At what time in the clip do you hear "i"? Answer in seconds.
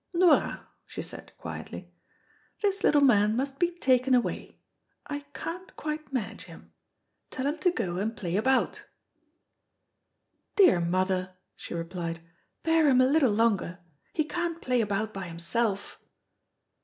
5.05-5.19